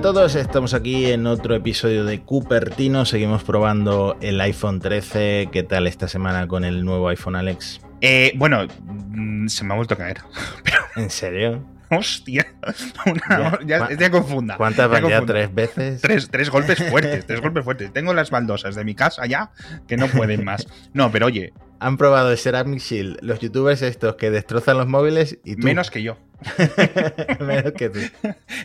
[0.00, 3.04] a todos, estamos aquí en otro episodio de Cupertino.
[3.04, 5.50] Seguimos probando el iPhone 13.
[5.52, 7.82] ¿Qué tal esta semana con el nuevo iPhone, Alex?
[8.00, 10.22] Eh, bueno, mm, se me ha vuelto a caer.
[10.96, 11.66] ¿En serio?
[11.90, 12.46] Hostia,
[13.66, 14.56] ya, ya, confunda.
[14.56, 15.20] ¿Cuántas van ya?
[15.26, 16.00] ¿Tres veces?
[16.00, 17.92] Tres, tres golpes fuertes, tres golpes fuertes.
[17.92, 19.50] Tengo las baldosas de mi casa ya
[19.86, 20.66] que no pueden más.
[20.94, 21.52] No, pero oye.
[21.78, 25.66] Han probado el Ceramic Shield los youtubers estos que destrozan los móviles y tú.
[25.66, 26.16] Menos que yo.
[27.76, 28.00] Que tú.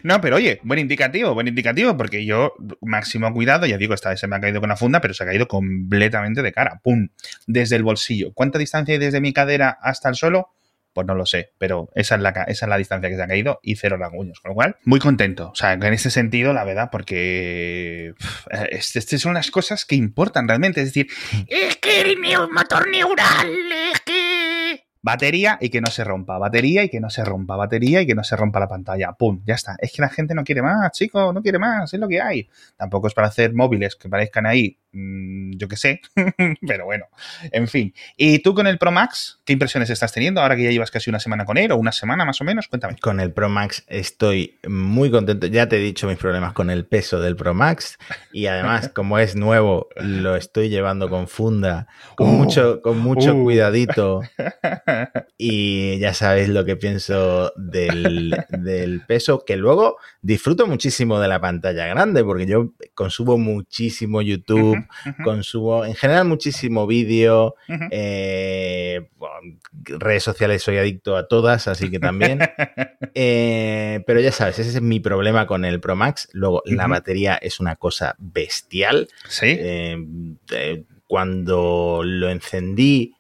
[0.04, 4.20] No, pero oye, buen indicativo, buen indicativo, porque yo, máximo cuidado, ya digo, esta vez
[4.20, 6.80] se me ha caído con la funda, pero se ha caído completamente de cara.
[6.84, 7.10] ¡Pum!
[7.48, 8.34] Desde el bolsillo.
[8.34, 10.52] ¿Cuánta distancia hay desde mi cadera hasta el suelo?
[10.94, 13.28] Pues no lo sé, pero esa es la, esa es la distancia que se ha
[13.28, 14.40] caído y cero rasguños.
[14.40, 15.50] Con lo cual, muy contento.
[15.50, 18.14] O sea, en este sentido, la verdad, porque
[18.70, 20.80] estas este son las cosas que importan realmente.
[20.80, 21.08] Es decir,
[21.50, 22.18] es que el
[22.50, 23.50] motor neural,
[23.92, 24.00] es
[25.05, 28.16] batería y que no se rompa, batería y que no se rompa, batería y que
[28.16, 29.14] no se rompa la pantalla.
[29.14, 29.39] ¡Pum!
[29.45, 29.75] Ya está.
[29.78, 32.50] Es que la gente no quiere más, chicos, no quiere más, es lo que hay.
[32.75, 36.02] Tampoco es para hacer móviles que parezcan ahí, yo qué sé,
[36.68, 37.06] pero bueno,
[37.52, 37.94] en fin.
[38.18, 41.10] ¿Y tú con el Pro Max, qué impresiones estás teniendo ahora que ya llevas casi
[41.10, 42.68] una semana con él o una semana más o menos?
[42.68, 42.98] Cuéntame.
[43.02, 45.48] Con el Pro Max estoy muy contento.
[45.48, 47.98] Ya te he dicho mis problemas con el peso del Pro Max
[48.32, 53.36] y además, como es nuevo, lo estoy llevando con funda, con uh, mucho, con mucho
[53.36, 53.44] uh.
[53.44, 54.22] cuidadito.
[55.38, 58.36] Y ya sabéis lo que pienso del,
[59.06, 64.84] peso, que luego disfruto muchísimo de la pantalla grande, porque yo consumo muchísimo YouTube,
[65.23, 67.55] consumo en general muchísimo vídeo,
[67.91, 69.08] eh,
[69.83, 72.39] redes sociales soy adicto a todas, así que también.
[73.17, 76.27] Eh, pero ya sabes, ese es mi problema con el Pro Max.
[76.33, 79.08] Luego, la batería es una cosa bestial.
[79.30, 79.55] Sí.
[79.58, 83.16] Eh, cuando lo encendí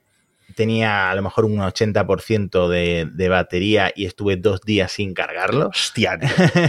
[0.55, 5.67] tenía a lo mejor un 80% de, de, batería y estuve dos días sin cargarlo.
[5.67, 6.17] Hostia,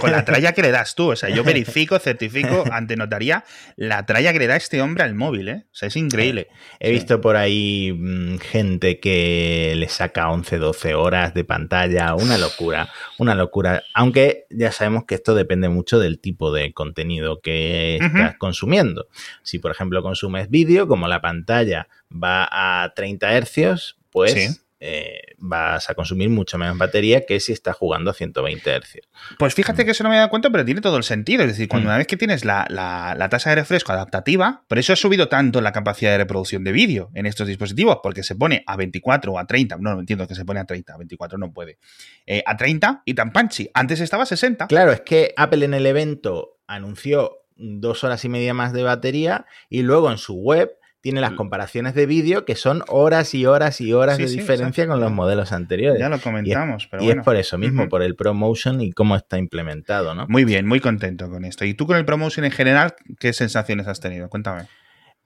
[0.00, 1.12] con la tralla que le das tú.
[1.12, 3.44] O sea, yo verifico, certifico ante notaría
[3.76, 5.64] la tralla que le da este hombre al móvil, ¿eh?
[5.66, 6.48] O sea, es increíble.
[6.80, 12.14] He visto por ahí mmm, gente que le saca 11, 12 horas de pantalla.
[12.14, 13.82] Una locura, una locura.
[13.94, 18.38] Aunque ya sabemos que esto depende mucho del tipo de contenido que estás uh -huh.
[18.38, 19.08] consumiendo.
[19.42, 24.60] Si, por ejemplo, consumes vídeo, como la pantalla va a 30 hercios, pues sí.
[24.78, 29.08] Eh, vas a consumir mucho menos batería que si estás jugando a 120 hercios.
[29.38, 31.42] Pues fíjate que eso no me he dado cuenta, pero tiene todo el sentido.
[31.44, 31.90] Es decir, cuando mm.
[31.90, 35.28] una vez que tienes la, la, la, tasa de refresco adaptativa, por eso ha subido
[35.28, 39.32] tanto la capacidad de reproducción de vídeo en estos dispositivos, porque se pone a 24
[39.32, 39.76] o a 30.
[39.78, 41.78] No, no entiendo que se pone a 30, a 24 no puede.
[42.26, 43.70] Eh, a 30 y tan panchi.
[43.72, 44.66] Antes estaba a 60.
[44.66, 49.46] Claro, es que Apple en el evento anunció dos horas y media más de batería
[49.70, 50.76] y luego en su web
[51.06, 54.38] tiene las comparaciones de vídeo que son horas y horas y horas sí, de sí,
[54.38, 54.94] diferencia exacto.
[54.94, 56.00] con los modelos anteriores.
[56.00, 57.20] Ya lo comentamos, y es, pero y bueno.
[57.20, 57.88] es por eso mismo, uh -huh.
[57.88, 60.26] por el ProMotion y cómo está implementado, ¿no?
[60.26, 61.64] Muy bien, muy contento con esto.
[61.64, 64.28] ¿Y tú con el ProMotion en general, qué sensaciones has tenido?
[64.28, 64.66] Cuéntame.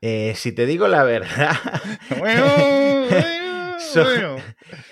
[0.03, 1.57] Eh, si te digo la verdad.
[2.19, 2.45] bueno,
[3.09, 4.37] bueno, so, bueno.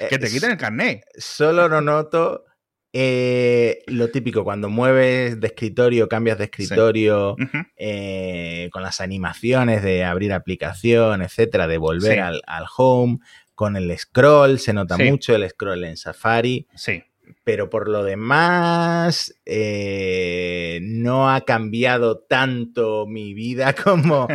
[0.09, 1.03] Que te quiten el carnet.
[1.19, 2.47] Solo no noto
[2.93, 7.45] eh, lo típico, cuando mueves de escritorio, cambias de escritorio, sí.
[7.45, 7.67] uh -huh.
[7.77, 12.19] eh, con las animaciones de abrir aplicación, etcétera, de volver sí.
[12.19, 13.19] al, al, home,
[13.55, 15.05] con el scroll, se nota sí.
[15.05, 16.67] mucho el scroll en Safari.
[16.75, 17.03] Sí
[17.45, 24.29] pero por lo demás eh, no ha cambiado tanto mi vida como,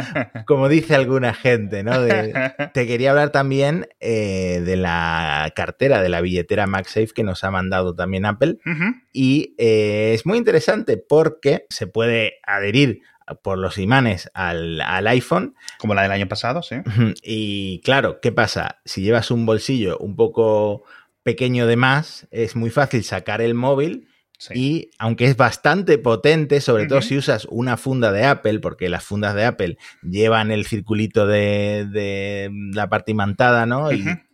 [0.46, 2.02] como dice alguna gente, ¿no?
[2.02, 2.34] De,
[2.74, 7.52] te quería hablar también eh, de la cartera, de la billetera MagSafe que nos ha
[7.52, 9.02] mandado también Apple uh -huh.
[9.12, 13.02] y eh, es muy interesante porque se puede adherir
[13.42, 15.56] por los imanes al, al, iPhone.
[15.78, 16.76] Como la del año pasado, sí.
[17.24, 18.82] Y claro, ¿qué pasa?
[18.86, 20.84] Si llevas un bolsillo un poco
[21.24, 24.08] pequeño de más, es muy fácil sacar el móvil
[24.38, 24.54] sí.
[24.56, 26.90] y aunque es bastante potente, sobre uh -huh.
[26.90, 31.26] todo si usas una funda de Apple, porque las fundas de Apple llevan el circulito
[31.26, 33.86] de, de la parte imantada, ¿no?
[33.88, 34.22] Uh -huh.
[34.22, 34.34] Y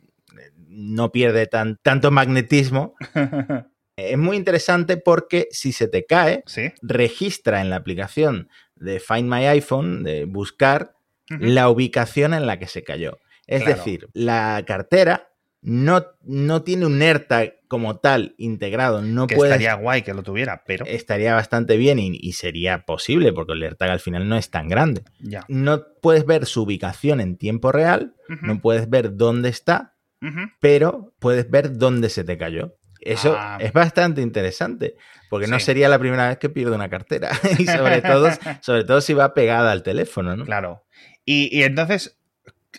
[0.68, 2.96] no pierde tan, tanto magnetismo.
[3.96, 6.72] es muy interesante porque si se te cae, ¿Sí?
[6.82, 10.96] registra en la aplicación de Find My iPhone, de buscar,
[11.30, 11.40] uh -huh.
[11.42, 13.20] la ubicación en la que se cayó.
[13.46, 13.78] Es claro.
[13.78, 15.29] decir, la cartera
[15.62, 19.02] no, no tiene un AirTag como tal integrado.
[19.02, 20.86] No que puedes, estaría guay que lo tuviera, pero.
[20.86, 24.68] Estaría bastante bien y, y, sería posible porque el AirTag al final no es tan
[24.68, 25.04] grande.
[25.20, 25.46] Ya.
[25.48, 28.42] No puedes ver su ubicación en tiempo real, uh -huh.
[28.42, 30.54] no puedes ver dónde está, uh -huh.
[30.60, 32.76] pero puedes ver dónde se te cayó.
[33.02, 33.58] Eso ah.
[33.62, 34.96] es bastante interesante,
[35.30, 35.52] porque sí.
[35.52, 37.32] no sería la primera vez que pierdo una cartera.
[37.58, 38.30] y sobre todo,
[38.62, 40.46] sobre todo si va pegada al teléfono, ¿no?
[40.46, 40.86] Claro.
[41.26, 42.19] Y, y entonces,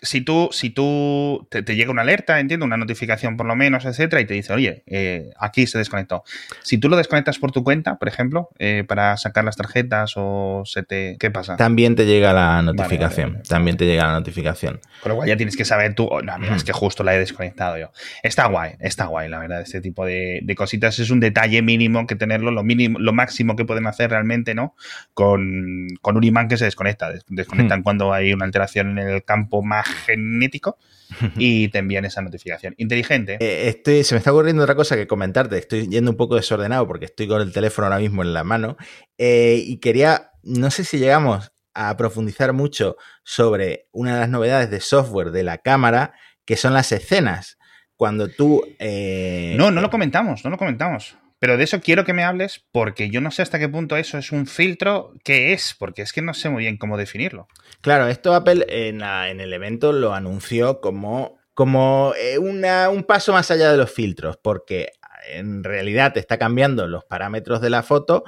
[0.01, 4.21] si tú, si tú te, llega una alerta, entiendo, una notificación por lo menos, etcétera,
[4.21, 6.23] y te dice, oye, eh, aquí se desconectó.
[6.63, 10.63] Si tú lo desconectas por tu cuenta, por ejemplo, eh, para sacar las tarjetas o
[10.65, 11.17] se te.
[11.19, 11.57] ¿Qué pasa?
[11.57, 13.41] También te llega la notificación.
[13.47, 14.79] también te llega la notificación.
[15.01, 17.15] Con lo cual ya tienes que saber tú, oh, no, mira, es que justo la
[17.15, 17.91] he desconectado yo.
[18.23, 22.15] Está guay, está guay, la verdad, este tipo de, cositas es un detalle mínimo que
[22.15, 24.75] tenerlo, lo mínimo, lo máximo que pueden hacer realmente, ¿no?
[25.13, 27.11] Con, un imán que se desconecta.
[27.27, 30.77] Desconectan cuando hay una alteración en el campo más genético
[31.37, 32.73] y te envían esa notificación.
[32.77, 33.37] Inteligente.
[33.39, 35.57] Eh, estoy, se me está ocurriendo otra cosa que comentarte.
[35.57, 38.77] Estoy yendo un poco desordenado porque estoy con el teléfono ahora mismo en la mano
[39.17, 44.69] eh, y quería, no sé si llegamos a profundizar mucho sobre una de las novedades
[44.69, 46.13] de software de la cámara,
[46.45, 47.57] que son las escenas.
[47.95, 48.63] Cuando tú...
[48.79, 51.15] Eh, no, no lo comentamos, no lo comentamos.
[51.41, 54.19] Pero de eso quiero que me hables porque yo no sé hasta qué punto eso
[54.19, 55.15] es un filtro.
[55.23, 55.75] ¿Qué es?
[55.77, 57.47] Porque es que no sé muy bien cómo definirlo.
[57.81, 63.71] Claro, esto Apple en, el evento lo anunció como, como eh, un paso más allá
[63.71, 64.91] de los filtros, porque
[65.31, 68.23] en realidad está cambiando los parámetros de la foto,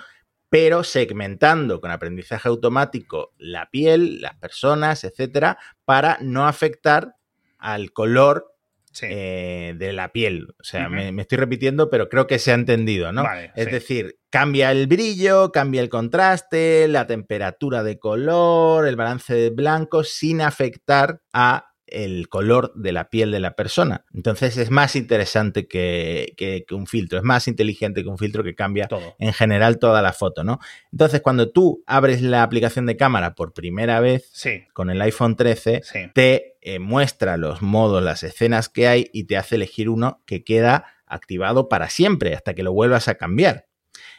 [0.50, 7.18] pero segmentando con aprendizaje automático la piel, las personas, etcétera, para no afectar
[7.60, 8.53] al color
[9.02, 10.48] eh, de la piel.
[10.60, 13.24] O sea, me, estoy repitiendo, pero creo que se ha entendido, ¿no?
[13.56, 19.50] es decir, cambia el brillo, cambia el contraste, la temperatura de color, el balance de
[19.50, 24.06] blanco, sin afectar a el color de la piel de la persona.
[24.14, 28.88] Entonces es más interesante que, un filtro, es más inteligente que un filtro que cambia
[29.20, 30.60] en general toda la foto, ¿no?
[30.92, 34.32] Entonces cuando tú abres la aplicación de cámara por primera vez
[34.74, 35.82] con el iPhone 13,
[36.14, 40.44] te eh, muestra los modos, las escenas que hay y te hace elegir uno que
[40.44, 43.68] queda activado para siempre hasta que lo vuelvas a cambiar.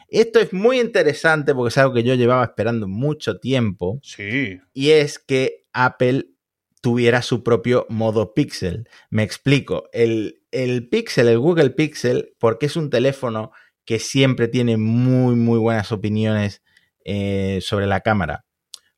[0.07, 3.99] Esto es muy interesante porque es algo que yo llevaba esperando mucho tiempo.
[4.03, 4.59] Sí.
[4.73, 6.27] Y es que Apple
[6.85, 8.87] tuviera su propio modo Pixel.
[9.09, 13.51] Me explico, el, el Pixel, el Google Pixel, porque es un teléfono
[13.85, 16.61] que siempre tiene muy, muy buenas opiniones
[17.03, 18.45] eh, sobre la cámara.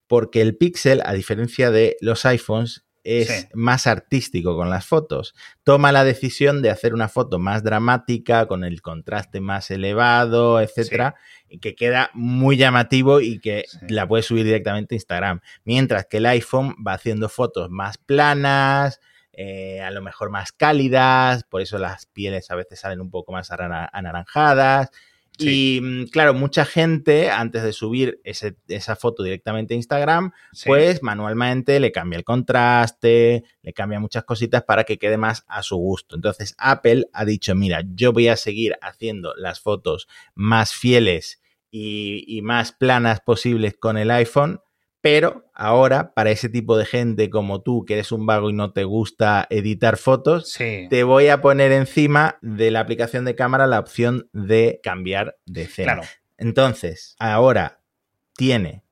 [0.05, 5.33] Porque el Pixel, a diferencia de los iPhones, es más artístico con las fotos.
[5.63, 11.15] Toma la decisión de hacer una foto más dramática, con el contraste más elevado, etcétera,
[11.47, 15.39] y que queda muy llamativo y que la puedes subir directamente a Instagram.
[15.63, 18.99] Mientras que el iPhone va haciendo fotos más planas,
[19.31, 23.31] eh, a lo mejor más cálidas, por eso las pieles a veces salen un poco
[23.31, 24.89] más anaranjadas.
[25.37, 30.31] Y mm, claro, mucha gente antes de subir esa foto directamente a Instagram,
[30.65, 35.63] pues manualmente le cambia el contraste, le cambia muchas cositas para que quede más a
[35.63, 36.15] su gusto.
[36.15, 42.23] Entonces Apple ha dicho, mira, yo voy a seguir haciendo las fotos más fieles y,
[42.27, 44.61] y más planas posibles con el iPhone,
[45.01, 48.73] pero ahora, para ese tipo de gente como tú, que eres un vago y no
[48.73, 53.79] te gusta editar fotos, te voy a poner encima de la aplicación de cámara la
[53.79, 56.01] opción de cambiar de escena.
[56.37, 57.81] Entonces, ahora
[58.35, 58.83] tiene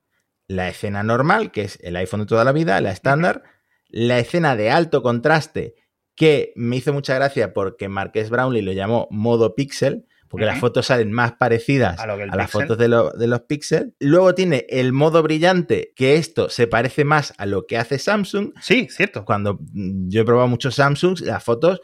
[0.48, 3.44] la escena normal, que es el iPhone de toda la vida, la estándar,
[3.90, 5.76] la escena de alto contraste,
[6.16, 10.06] que me hizo mucha gracia porque Marques Brownlee lo llamó modo pixel,
[10.36, 13.94] porque las fotos salen más parecidas a, las fotos de, los píxeles.
[14.00, 18.52] Luego tiene el modo brillante, que esto se parece más a lo que hace Samsung.
[18.62, 19.24] Sí, cierto.
[19.24, 21.80] Cuando mm, yo he probado muchos Samsungs, las fotos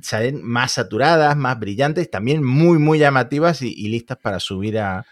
[0.00, 5.04] salen más saturadas, más brillantes, también muy, muy llamativas y, listas para subir a,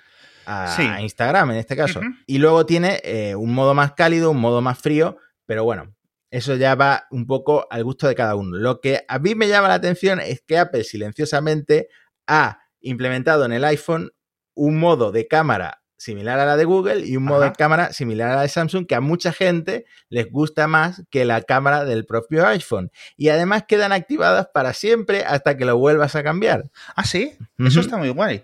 [1.00, 2.00] Instagram en este caso.
[2.26, 5.92] Y luego tiene eh, un modo más cálido, un modo más frío, pero bueno,
[6.30, 8.56] eso ya va un poco al gusto de cada uno.
[8.56, 11.88] Lo que a mí me llama la atención es que Apple silenciosamente
[12.26, 14.12] ha implementado en el iPhone
[14.54, 18.30] un modo de cámara similar a la de Google y un modo de cámara similar
[18.30, 22.04] a la de Samsung que a mucha gente les gusta más que la cámara del
[22.04, 22.90] propio iPhone.
[23.16, 26.70] Y además quedan activadas para siempre hasta que lo vuelvas a cambiar.
[26.94, 28.42] Ah, sí, eso está muy guay.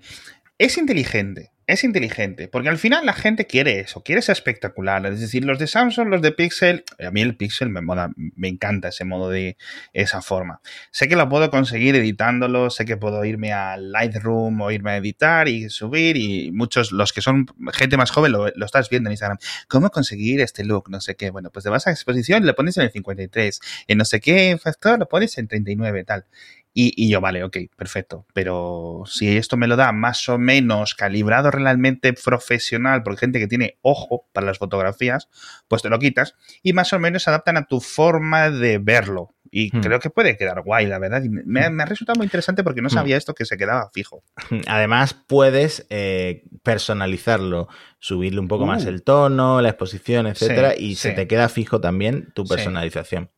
[0.59, 5.05] Es inteligente es inteligente, porque al final la gente quiere eso, quiere ser espectacular.
[5.07, 7.81] Es decir, los de Samsung, los de Pixel, a mí el Pixel me,
[8.17, 9.57] me encanta ese modo de
[9.93, 10.61] esa forma.
[10.91, 14.97] Sé que lo puedo conseguir editándolo, sé que puedo irme a Lightroom o irme a
[14.97, 19.13] editar y subir, y muchos, los que son gente más joven, lo, estás viendo en
[19.13, 19.39] Instagram.
[19.69, 20.91] ¿Cómo conseguir este look?
[20.91, 21.31] No sé qué.
[21.31, 24.59] Bueno, pues te vas a exposición lo pones en el 53, en no sé qué
[24.61, 26.27] factor lo pones en 39, tal.
[26.75, 28.27] Y, yo, vale, ok, perfecto.
[28.33, 33.47] Pero si esto me lo da más o menos calibrado realmente profesional, porque gente que
[33.47, 35.29] tiene ojo para las fotografías,
[35.69, 39.35] pues te lo quitas y más o menos se adaptan a tu forma de verlo.
[39.51, 39.81] Y hmm.
[39.83, 41.23] creo que puede quedar guay, la verdad.
[41.25, 41.73] me, hmm.
[41.75, 42.93] me, ha resultado muy interesante porque no hmm.
[42.93, 44.23] sabía esto que se quedaba fijo.
[44.67, 48.89] Además, puedes eh, personalizarlo, subirle un poco más uh.
[48.89, 53.31] el tono, la exposición, etcétera, y se te queda fijo también tu personalización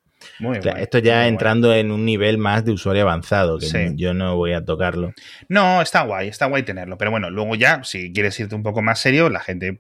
[0.77, 4.65] esto ya entrando en un nivel más de usuario avanzado, que yo no voy a
[4.65, 5.13] tocarlo.
[5.49, 6.99] No, está guay, está guay tenerlo.
[6.99, 9.79] Pero bueno, luego ya, si quieres irte un poco más serio, la gente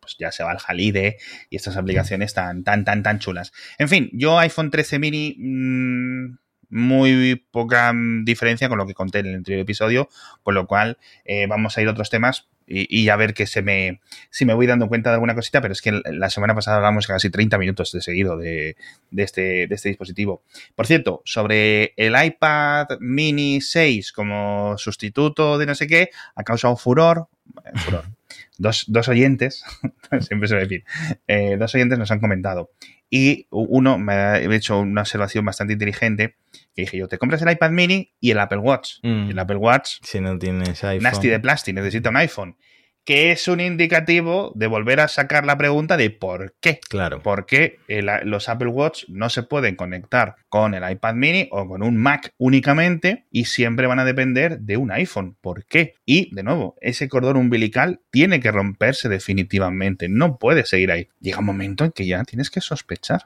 [0.00, 1.16] pues ya se va al Jalide
[1.48, 3.52] y estas aplicaciones tan, tan, tan, tan chulas.
[3.78, 6.38] En fin, yo iPhone 13 mini, mm,
[6.72, 7.92] muy poca
[8.24, 10.08] diferencia con lo que conté en el anterior episodio,
[10.42, 13.60] con lo cual eh, vamos a ir a otros temas y, a ver que se
[13.60, 14.00] me,
[14.30, 17.06] si me voy dando cuenta de alguna cosita, pero es que la semana pasada hablamos
[17.06, 18.76] casi 30 minutos de seguido de,
[19.14, 20.42] este, de este dispositivo.
[20.74, 26.76] Por cierto, sobre el iPad mini 6 como sustituto de no sé qué, ha causado
[26.76, 27.28] furor,
[27.76, 28.04] furor.
[28.56, 29.64] Dos, dos, oyentes,
[30.20, 30.84] siempre se va a decir,
[31.26, 32.70] eh, dos oyentes nos han comentado.
[33.10, 36.36] Y uno me ha hecho una observación bastante inteligente
[36.74, 38.94] que dije yo, te compras el iPad mini y el Apple Watch.
[39.02, 39.30] Mm.
[39.30, 41.02] El Apple Watch, si no tienes iPhone.
[41.02, 42.56] Nasty de plástico, necesita un iPhone
[43.04, 46.78] que es un indicativo de volver a sacar la pregunta de por qué.
[46.88, 47.22] Claro.
[47.22, 47.78] ¿Por qué
[48.24, 52.32] los Apple Watch no se pueden conectar con el iPad mini o con un Mac
[52.38, 55.36] únicamente y siempre van a depender de un iPhone?
[55.40, 55.94] ¿Por qué?
[56.06, 60.08] Y, de nuevo, ese cordón umbilical tiene que romperse definitivamente.
[60.08, 61.08] No puede seguir ahí.
[61.20, 63.22] Llega un momento en que ya tienes que sospechar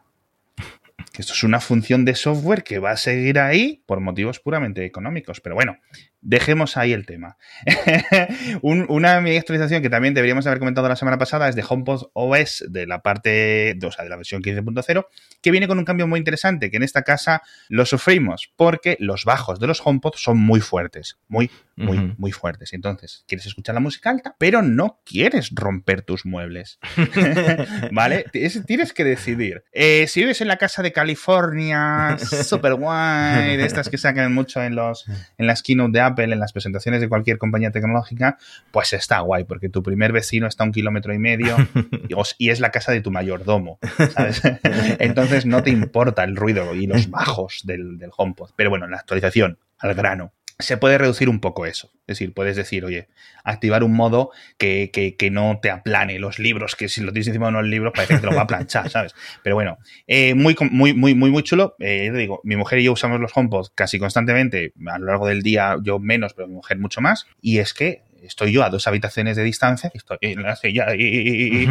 [1.13, 4.85] que esto es una función de software que va a seguir ahí por motivos puramente
[4.85, 5.41] económicos.
[5.41, 5.79] Pero bueno,
[6.27, 7.37] dejemos ahí el tema.
[8.63, 12.65] una mi actualización que también deberíamos haber comentado la semana pasada es de HomePod OS
[12.69, 15.07] de la parte, o sea, de la versión 15.0,
[15.41, 19.25] que viene con un cambio muy interesante, que en esta casa lo sufrimos, porque los
[19.25, 22.73] bajos de los HomePod son muy fuertes, muy, muy, muy fuertes.
[22.73, 26.81] Entonces, quieres escuchar la música alta, pero no quieres romper tus muebles.
[27.93, 28.25] ¿Vale?
[28.33, 29.63] Tienes que decidir.
[29.73, 34.63] Eh, si vives en la casa de California, super guay, de estas que sacan mucho
[34.63, 35.07] en, los,
[35.39, 38.39] en las keynote de Apple, en las presentaciones de cualquier compañía tecnológica,
[38.71, 41.57] pues está guay, porque tu primer vecino está a un kilómetro y medio
[42.39, 43.79] y, es la casa de tu mayordomo,
[44.15, 44.43] ¿sabes?
[44.99, 48.51] Entonces no te importa el ruido y los bajos del, del HomePod.
[48.57, 51.91] Pero bueno, en la actualización, al grano se puede reducir un poco eso.
[52.07, 53.09] Es decir, puedes decir, oye,
[53.45, 57.47] activar un modo que, que, no te aplane los libros, que si lo tienes encima
[57.47, 59.15] de unos libros parece que te lo va a planchar, ¿sabes?
[59.43, 61.75] Pero bueno, eh, muy, muy, muy, muy, muy chulo.
[61.79, 65.43] Eh, digo, mi mujer y yo usamos los HomePod casi constantemente, a lo largo del
[65.43, 67.27] día yo menos, pero mi mujer mucho más.
[67.41, 71.67] Y es que estoy yo a dos habitaciones de distancia, estoy en la silla y,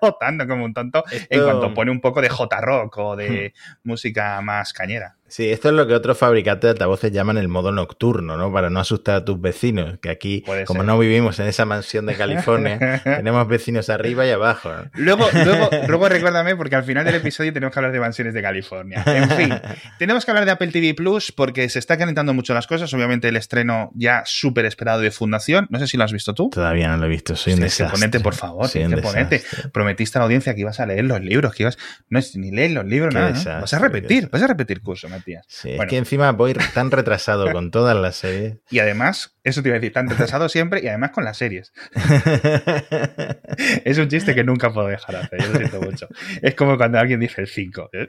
[0.00, 3.52] votando como un tonto en cuanto pone un poco de J-Rock o de
[3.84, 5.17] música más cañera.
[5.28, 8.52] Sí, esto es lo que otros fabricantes de altavoces llaman el modo nocturno, ¿no?
[8.52, 12.14] Para no asustar a tus vecinos, que aquí, como no vivimos en esa mansión de
[12.14, 14.70] California, tenemos vecinos arriba y abajo.
[14.94, 18.42] Luego, luego, luego recuérdame, porque al final del episodio tenemos que hablar de mansiones de
[18.42, 19.02] California.
[19.06, 19.54] En fin,
[19.98, 22.92] tenemos que hablar de Apple TV Plus porque se está calentando mucho las cosas.
[22.94, 25.66] Obviamente el estreno ya súper esperado de Fundación.
[25.70, 26.50] No sé si lo has visto tú.
[26.50, 27.98] Todavía no lo he visto, soy un desastre.
[27.98, 28.68] Ponete, por favor,
[29.02, 29.42] ponete.
[29.72, 31.78] Prometiste a la audiencia que ibas a leer los libros, que ibas...
[32.08, 33.60] No es ni leer los libros, nada.
[33.60, 35.08] Vas a repetir, vas a repetir curso,
[35.46, 38.58] Sí, es que encima voy tan retrasado con todas las series.
[38.70, 41.72] Y además, eso te iba a decir, tan retrasado siempre y además con las series.
[43.84, 46.08] es un chiste que nunca puedo dejar de hacer, yo lo siento mucho.
[46.42, 47.90] Es como cuando alguien dice el 5.
[47.92, 48.08] ¿eh?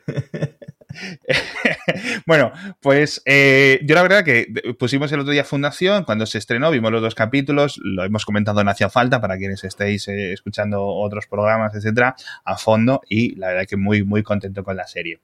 [2.25, 6.72] bueno, pues eh, yo la verdad que pusimos el otro día Fundación, cuando se estrenó,
[6.72, 10.84] vimos los dos capítulos, lo hemos comentado en Hacia Falta para quienes estéis eh, escuchando
[10.84, 15.19] otros programas, etcétera, a fondo y la verdad que muy, muy contento con la serie.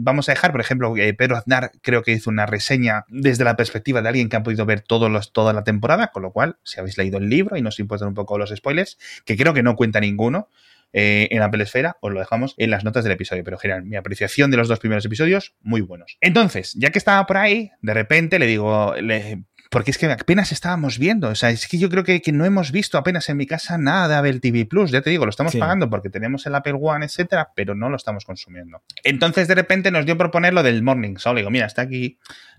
[0.00, 4.02] Vamos a dejar, por ejemplo, Pedro Aznar creo que hizo una reseña desde la perspectiva
[4.02, 6.78] de alguien que ha podido ver todos los, toda la temporada, con lo cual, si
[6.78, 9.74] habéis leído el libro y nos importan un poco los spoilers, que creo que no
[9.74, 10.48] cuenta ninguno,
[10.92, 13.44] eh, en Apple Esfera, os lo dejamos en las notas del episodio.
[13.44, 16.16] Pero general, mi apreciación de los dos primeros episodios, muy buenos.
[16.20, 18.94] Entonces, ya que estaba por ahí, de repente le digo,
[19.70, 21.28] porque es que apenas estábamos viendo.
[21.28, 24.08] O sea, es que yo creo que, no hemos visto apenas en mi casa nada
[24.08, 24.90] de Apple TV Plus.
[24.90, 27.96] Ya te digo, lo estamos pagando porque tenemos el Apple One, etcétera, pero no lo
[27.96, 28.82] estamos consumiendo.
[29.04, 31.34] Entonces, de repente nos dio por poner lo del Morning Show.
[31.34, 32.18] Le digo, mira, está aquí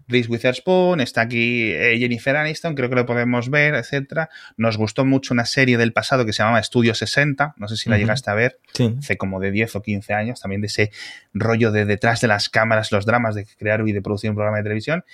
[0.09, 4.29] Reese Witherspoon, está aquí eh, Jennifer Aniston, creo que lo podemos ver, etcétera.
[4.57, 7.89] Nos gustó mucho una serie del pasado que se llamaba Estudio 60, no sé si
[7.89, 8.59] la llegaste a ver,
[8.97, 10.91] hace como de 10 o 15 años, también de ese
[11.33, 14.57] rollo de detrás de las cámaras, los dramas de crear y de producir un programa
[14.57, 15.05] de televisión.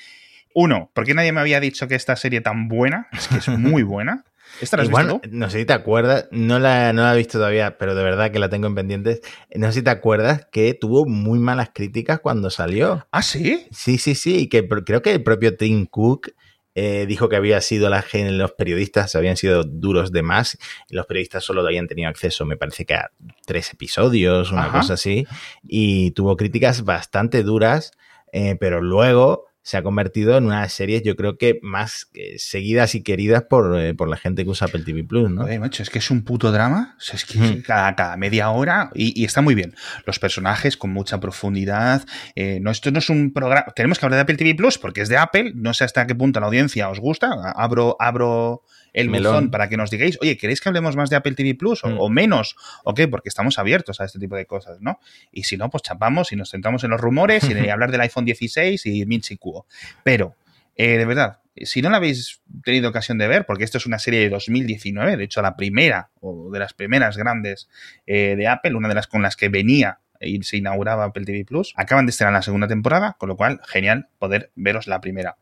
[0.58, 3.08] Uno, ¿por qué nadie me había dicho que esta serie tan buena?
[3.12, 4.24] Es que es muy buena.
[4.62, 5.30] ¿Esta la has Igual, visto tú?
[5.36, 8.32] no sé si te acuerdas, no la, no la he visto todavía, pero de verdad
[8.32, 9.20] que la tengo en pendientes.
[9.54, 13.06] No sé si te acuerdas que tuvo muy malas críticas cuando salió.
[13.12, 13.68] ¿Ah, sí?
[13.72, 16.30] Sí, sí, sí, y que creo que el propio Tim Cook
[16.74, 20.58] eh, dijo que había sido la los periodistas habían sido duros de más,
[20.90, 23.12] y los periodistas solo habían tenido acceso, me parece que a
[23.46, 24.80] tres episodios, una Ajá.
[24.80, 25.26] cosa así,
[25.64, 27.92] y tuvo críticas bastante duras,
[28.32, 32.08] eh, pero luego se ha convertido en una de las series, yo creo que más
[32.14, 35.42] eh, seguidas y queridas por, eh, por la gente que usa Apple TV Plus, ¿no?
[35.42, 36.94] Joder, macho, es que es un puto drama.
[37.00, 37.64] O sea, es que Ujú.
[37.66, 39.74] cada, cada media hora y, y está muy bien.
[40.06, 42.06] Los personajes con mucha profundidad.
[42.36, 43.66] Eh, no, esto no es un programa.
[43.76, 45.54] Tenemos que hablar de Apple TV Plus porque es de Apple.
[45.56, 47.32] No sé hasta qué punto la audiencia os gusta.
[47.56, 48.62] Abro, abro
[48.96, 49.34] el Melón.
[49.34, 51.90] buzón para que nos digáis, oye, ¿queréis que hablemos más de Apple TV Plus o,
[51.90, 52.00] Mm.
[52.00, 52.56] o menos?
[52.84, 53.08] ¿O qué?
[53.08, 55.00] Porque estamos abiertos a este tipo de cosas, ¿no?
[55.32, 58.02] Y si no, pues chapamos y nos centramos en los rumores y en hablar del
[58.02, 59.66] iPhone 16 y Minchi Cuo.
[60.04, 60.36] Pero,
[60.76, 64.00] eh, de verdad, si no la habéis tenido ocasión de ver, porque esto es una
[64.00, 67.70] serie de 2019, de hecho la primera o de las primeras grandes
[68.08, 71.44] eh, de Apple, una de las con las que venía y se inauguraba Apple TV
[71.46, 75.36] Plus, acaban de estrenar la segunda temporada, con lo cual genial poder veros la primera.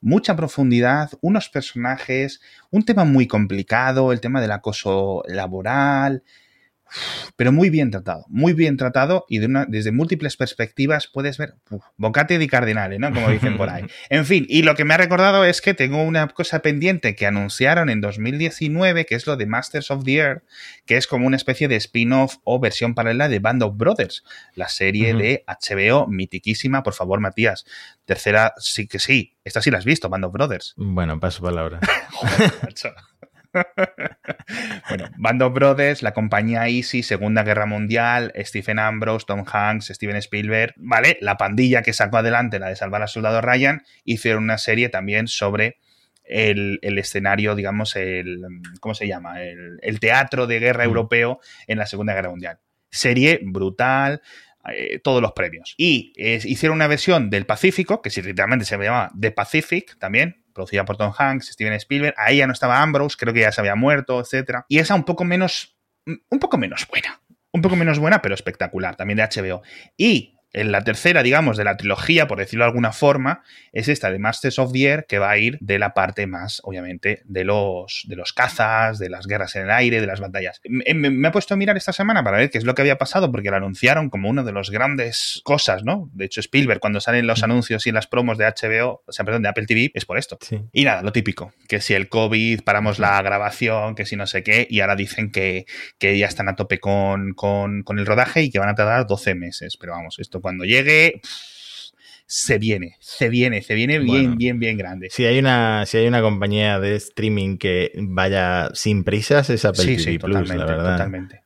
[0.00, 2.40] Mucha profundidad, unos personajes,
[2.70, 6.22] un tema muy complicado, el tema del acoso laboral,
[7.36, 11.54] pero muy bien tratado, muy bien tratado y de una, desde múltiples perspectivas puedes ver
[11.70, 13.12] uf, bocate di cardinale, ¿no?
[13.12, 13.84] Como dicen por ahí.
[14.10, 17.26] En fin, y lo que me ha recordado es que tengo una cosa pendiente que
[17.26, 20.42] anunciaron en 2019, que es lo de Masters of the Air,
[20.86, 24.68] que es como una especie de spin-off o versión paralela de Band of Brothers, la
[24.68, 27.64] serie de HBO mitiquísima, por favor, Matías.
[28.04, 30.74] Tercera, sí que sí, esta sí la has visto, Band of Brothers.
[30.76, 31.80] Bueno, paso palabra.
[32.10, 32.52] Joder.
[34.88, 40.16] bueno, Band of Brothers, la compañía Easy, Segunda Guerra Mundial, Stephen Ambrose, Tom Hanks, Steven
[40.16, 41.18] Spielberg, ¿vale?
[41.20, 45.28] La pandilla que sacó adelante la de salvar al soldado Ryan, hicieron una serie también
[45.28, 45.78] sobre
[46.24, 48.40] el, el escenario, digamos, el,
[48.80, 49.42] ¿cómo se llama?
[49.42, 50.88] El, el teatro de guerra Mm.
[50.88, 52.58] europeo en la Segunda Guerra Mundial.
[52.90, 54.22] Serie brutal,
[54.72, 55.74] eh, todos los premios.
[55.76, 60.44] Y eh, hicieron una versión del Pacífico, que sí, literalmente se llamaba The Pacific también,
[60.60, 62.14] producida por Tom Hanks, Steven Spielberg.
[62.18, 64.66] Ahí ya no estaba Ambrose, creo que ya se había muerto, etcétera.
[64.68, 65.76] Y esa un poco menos,
[66.06, 67.20] un poco menos buena.
[67.52, 69.62] Un poco menos buena, pero espectacular, también de HBO.
[69.96, 73.42] Y en la tercera, digamos, de la trilogía, por decirlo de alguna forma,
[73.72, 76.60] es esta de Masters of the Air, que va a ir de la parte más,
[76.64, 80.60] obviamente, de los, de los cazas, de las guerras en el aire, de las batallas.
[80.68, 82.82] Me, me- me he puesto a mirar esta semana para ver qué es lo que
[82.82, 86.10] había pasado, porque lo anunciaron como una de las grandes cosas, ¿no?
[86.12, 89.42] De hecho, Spielberg, cuando salen los anuncios y las promos de HBO, o sea, perdón,
[89.42, 90.38] de Apple TV, es por esto.
[90.40, 90.60] Sí.
[90.72, 94.42] Y nada, lo típico, que si el COVID, paramos la grabación, que si no sé
[94.42, 95.66] qué, y ahora dicen que,
[95.98, 99.06] que ya están a tope con, con- con el rodaje y que van a tardar
[99.06, 99.76] 12 meses.
[99.78, 101.20] Pero vamos, esto cuando llegue,
[102.26, 104.36] se viene, se viene, se viene bien, Bueno.
[104.36, 105.08] bien, bien grande.
[105.10, 109.82] Si hay una, si hay una compañía de streaming que vaya sin prisas, es Apple
[109.82, 110.92] Sí, TV sí, Plus, totalmente, la verdad.
[110.92, 111.42] totalmente,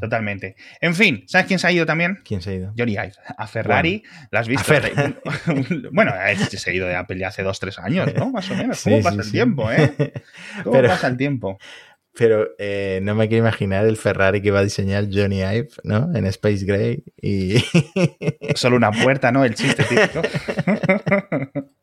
[0.00, 0.56] totalmente.
[0.80, 2.20] En fin, ¿sabes quién se ha ido también?
[2.24, 2.72] ¿Quién se ha ido?
[2.78, 3.12] Johnny Ive.
[3.36, 4.72] A Ferrari, ¿la has visto?
[5.92, 6.12] Bueno,
[6.48, 8.30] se ha ido de Apple ya hace 2-3 años, ¿no?
[8.30, 8.80] Más o menos.
[8.84, 9.92] ¿Cómo sí, pasa el tiempo, eh?
[10.62, 11.58] ¿Cómo Pero- pasa el tiempo?
[12.18, 16.10] Pero eh, no me quiero imaginar el Ferrari que va a diseñar Johnny Ive, ¿no?
[16.12, 17.04] En Space Gray.
[17.22, 17.62] Y
[18.56, 19.44] Solo una puerta, ¿no?
[19.44, 20.22] El chiste típico.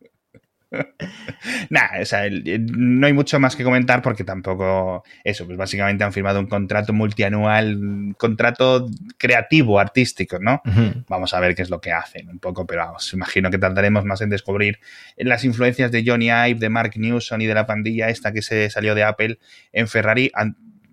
[1.69, 5.03] Nah, o sea, no hay mucho más que comentar porque tampoco.
[5.23, 10.61] Eso, pues básicamente han firmado un contrato multianual, un contrato creativo, artístico, ¿no?
[11.07, 14.05] Vamos a ver qué es lo que hacen un poco, pero vamos, imagino que tardaremos
[14.05, 14.79] más en descubrir
[15.17, 18.69] las influencias de Johnny Ive, de Mark Newson y de la pandilla esta que se
[18.69, 19.39] salió de Apple
[19.71, 20.31] en Ferrari.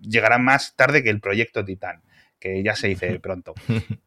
[0.01, 2.01] llegarán más tarde que el proyecto Titan,
[2.43, 3.53] que ya se dice pronto.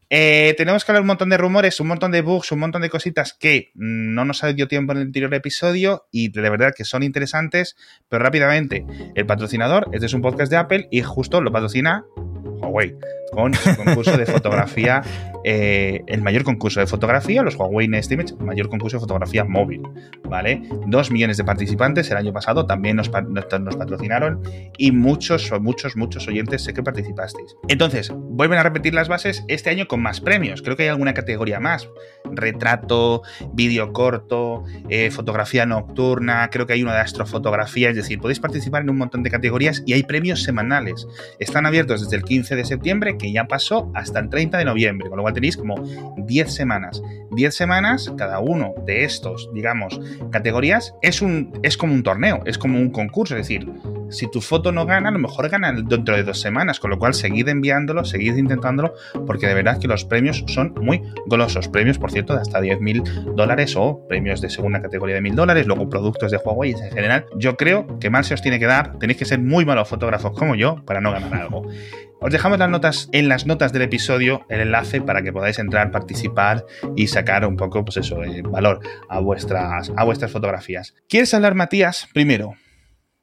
[0.09, 2.89] Eh, tenemos que hablar un montón de rumores, un montón de bugs, un montón de
[2.89, 6.73] cositas que mm, no nos ha dio tiempo en el anterior episodio y de verdad
[6.77, 7.75] que son interesantes,
[8.07, 12.05] pero rápidamente, el patrocinador, este es un podcast de Apple y justo lo patrocina
[12.61, 12.95] Huawei
[13.31, 15.01] con su concurso de fotografía,
[15.43, 19.43] eh, el mayor concurso de fotografía, los Huawei Nest Image, el mayor concurso de fotografía
[19.43, 19.81] móvil,
[20.23, 20.61] ¿vale?
[20.87, 24.41] Dos millones de participantes el año pasado también nos, nos patrocinaron
[24.77, 27.55] y muchos, muchos, muchos oyentes sé que participasteis.
[27.67, 30.61] Entonces, vuelven a repetir las bases este año con más premios.
[30.61, 31.89] Creo que hay alguna categoría más.
[32.25, 38.39] Retrato, vídeo corto, eh, fotografía nocturna, creo que hay una de astrofotografía, es decir, podéis
[38.39, 41.07] participar en un montón de categorías y hay premios semanales.
[41.39, 45.09] Están abiertos desde el 15 de septiembre, que ya pasó, hasta el 30 de noviembre,
[45.09, 45.75] con lo cual tenéis como
[46.17, 47.01] 10 semanas.
[47.31, 49.99] 10 semanas, cada uno de estos, digamos,
[50.31, 53.67] categorías, es, un, es como un torneo, es como un concurso, es decir,
[54.09, 56.99] si tu foto no gana, a lo mejor gana dentro de dos semanas, con lo
[56.99, 58.93] cual seguid enviándolo, seguid intentándolo,
[59.25, 61.67] porque de verdad que los premios son muy golosos.
[61.67, 63.03] Premios, por cierto, de hasta 10 mil
[63.35, 67.25] dólares o premios de segunda categoría de mil dólares, luego productos de Huawei en general.
[67.37, 70.31] Yo creo que mal se os tiene que dar, tenéis que ser muy malos fotógrafos
[70.37, 71.67] como yo para no ganar algo.
[72.19, 75.91] Os dejamos las notas en las notas del episodio, el enlace para que podáis entrar,
[75.91, 80.95] participar y sacar un poco, pues eso, eh, valor a vuestras, a vuestras fotografías.
[81.07, 82.07] ¿Quieres hablar, Matías?
[82.13, 82.55] Primero,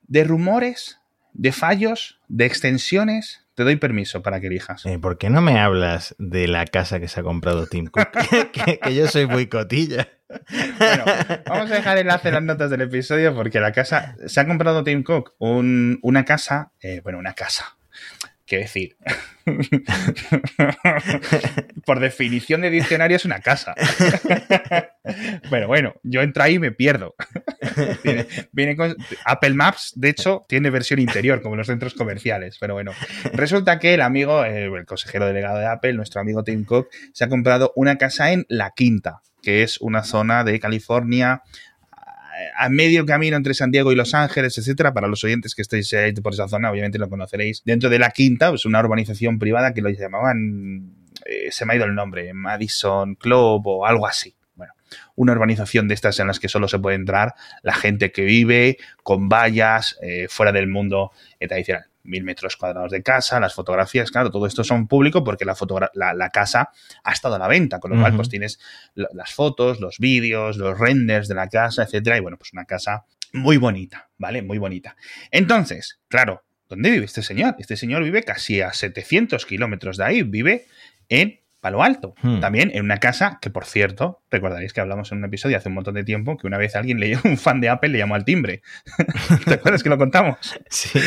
[0.03, 1.01] de rumores,
[1.33, 3.41] de fallos, de extensiones.
[3.55, 4.85] Te doy permiso para que elijas.
[4.87, 8.09] Eh, ¿Por qué no me hablas de la casa que se ha comprado Tim Cook?
[8.53, 10.09] que, yo soy muy cotilla.
[10.79, 11.05] Bueno,
[11.47, 14.47] vamos a dejar el enlace en las notas del episodio porque la casa se ha
[14.47, 17.74] comprado Tim Cook una casa, eh, bueno, una casa,
[18.47, 18.99] Qué decir,
[21.87, 23.75] por definición de diccionario es una casa.
[25.51, 27.15] Pero bueno, yo entro ahí y me pierdo.
[28.53, 32.59] Viene, con, Apple Maps, de hecho, tiene versión interior, como los centros comerciales.
[32.61, 32.93] Pero bueno,
[33.33, 37.25] resulta que el amigo, eh, el consejero delegado de Apple, nuestro amigo Tim Cook, se
[37.25, 41.43] ha comprado una casa en La Quinta, que es una zona de California
[42.57, 44.93] a medio camino entre San Diego y Los Ángeles, etcétera.
[44.93, 47.63] Para los oyentes que estéis por esa zona, obviamente lo conoceréis.
[47.65, 50.95] Dentro de la quinta, pues una urbanización privada que lo llamaban,
[51.25, 54.35] eh, se me ha ido el nombre, Madison Club o algo así.
[54.55, 54.73] Bueno,
[55.17, 58.79] una urbanización de estas en las que solo se puede entrar la gente que vive
[59.03, 64.31] con vallas eh, fuera del mundo tradicional mil metros cuadrados de casa, las fotografías, claro,
[64.31, 65.57] todo esto son público porque la,
[66.15, 66.71] la, casa
[67.03, 68.61] ha estado a la venta, con lo cual pues tienes
[68.95, 73.05] las fotos, los vídeos, los renders de la casa, etcétera, y bueno, pues una casa
[73.33, 74.43] muy bonita, ¿vale?
[74.43, 74.97] Muy bonita.
[75.31, 77.57] Entonces, claro, ¿dónde vive este señor?
[77.59, 80.67] Este señor vive casi a 700 kilómetros de ahí, vive
[81.09, 82.15] en Palo Alto.
[82.21, 82.41] Hmm.
[82.41, 85.77] También en una casa que, por cierto, recordaréis que hablamos en un episodio hace un
[85.77, 88.27] montón de tiempo que una vez alguien le un fan de Apple le llamó al
[88.27, 88.61] timbre.
[89.47, 90.37] ¿Te acuerdas que lo contamos?
[90.69, 91.01] Sí.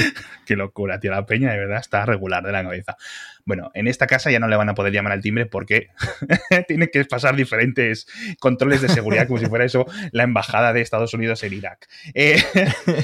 [0.48, 1.12] Qué locura, tío.
[1.12, 2.98] La peña de verdad está regular de la cabeza.
[3.46, 5.90] Bueno, en esta casa ya no le van a poder llamar al timbre porque
[6.68, 8.08] tiene que pasar diferentes
[8.40, 11.88] controles de seguridad, como si fuera eso la embajada de Estados Unidos en Irak.
[12.16, 12.42] Eh,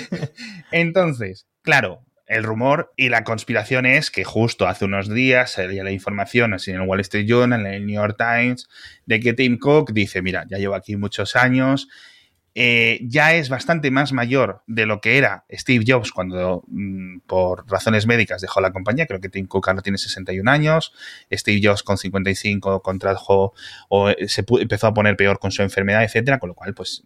[0.72, 5.92] entonces, claro, el rumor y la conspiración es que justo hace unos días salía la
[5.92, 8.68] información así en el Wall Street Journal, en el New York Times,
[9.06, 11.88] de que Tim Cook dice, mira, ya llevo aquí muchos años,
[12.56, 17.68] eh, ya es bastante más mayor de lo que era Steve Jobs cuando mm, por
[17.70, 19.08] razones médicas dejó la compañía.
[19.08, 20.94] Creo que Tim Cook ahora tiene 61 años.
[21.32, 23.54] Steve Jobs con 55 contrajo
[23.90, 26.38] o eh, se empezó a poner peor con su enfermedad, etcétera.
[26.38, 27.04] Con lo cual, pues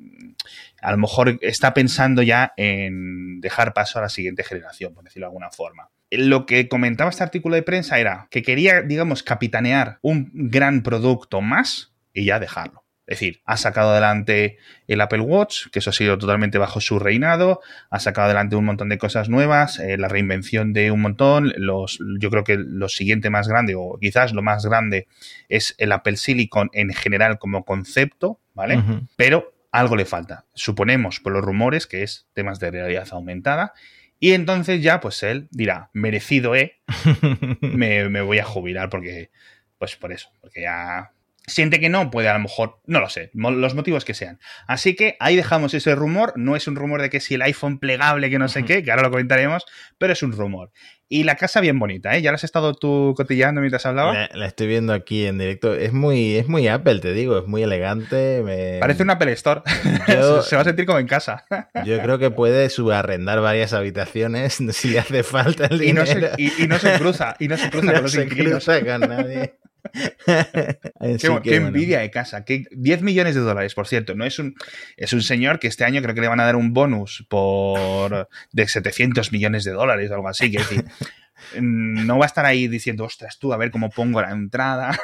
[0.81, 5.25] a lo mejor está pensando ya en dejar paso a la siguiente generación, por decirlo
[5.25, 5.89] de alguna forma.
[6.09, 11.41] Lo que comentaba este artículo de prensa era que quería, digamos, capitanear un gran producto
[11.41, 12.87] más y ya dejarlo.
[13.07, 14.57] Es decir, ha sacado adelante
[14.87, 18.65] el Apple Watch, que eso ha sido totalmente bajo su reinado, ha sacado adelante un
[18.65, 22.89] montón de cosas nuevas, eh, la reinvención de un montón, los, yo creo que lo
[22.89, 25.07] siguiente más grande, o quizás lo más grande,
[25.47, 28.83] es el Apple Silicon en general como concepto, ¿vale?
[29.15, 30.45] Pero algo le falta.
[30.53, 33.73] Suponemos por los rumores que es temas de realidad aumentada.
[34.19, 36.79] Y entonces ya, pues él dirá, merecido, ¿eh?
[37.61, 39.29] me, me voy a jubilar porque,
[39.77, 41.11] pues por eso, porque ya
[41.47, 44.39] siente que no, puede a lo mejor, no lo sé, los motivos que sean.
[44.67, 47.79] Así que ahí dejamos ese rumor, no es un rumor de que si el iPhone
[47.79, 49.65] plegable, que no sé qué, que ahora lo comentaremos,
[49.97, 50.71] pero es un rumor.
[51.09, 52.21] Y la casa bien bonita, ¿eh?
[52.21, 54.27] ¿Ya la has estado tú cotillando mientras hablaba?
[54.33, 55.73] La, estoy viendo aquí en directo.
[55.73, 58.43] Es muy, es muy Apple, te digo, es muy elegante.
[58.81, 59.61] Parece un Apple Store.
[60.43, 61.45] Se va a sentir como en casa.
[61.85, 66.03] yo creo que puede subarrendar varias habitaciones si hace falta el dinero.
[66.37, 69.53] Y no se, cruza, y no se cruza con los se Cruza con nadie.
[71.43, 72.43] qué, envidia de casa.
[72.45, 74.15] 10 millones de dólares, por cierto.
[74.15, 74.55] No es un,
[74.95, 78.27] es un señor que este año creo que le van a dar un bonus por
[78.51, 80.51] de 700 millones de dólares o algo así.
[80.51, 80.85] Que decir,
[81.59, 84.97] no va a estar ahí diciendo, ostras, tú, a ver cómo pongo la entrada.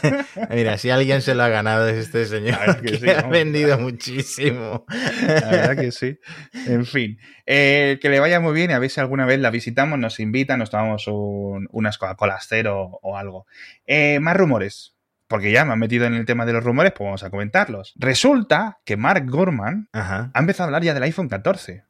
[0.50, 4.84] Mira, si alguien se lo ha ganado es este señor que, ha vendido muchísimo.
[4.88, 6.18] La verdad que sí.
[6.66, 9.50] En fin, eh, que le vaya muy bien y a ver si alguna vez la
[9.50, 13.46] visitamos, nos invita, nos tomamos unas Coca-Cola cero o algo.
[13.86, 14.94] Eh, más rumores
[15.30, 17.94] porque ya me han metido en el tema de los rumores, pues vamos a comentarlos.
[17.94, 21.84] Resulta que Mark Gorman ha empezado a hablar ya del iPhone 14.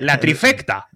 [0.00, 0.88] La trifecta.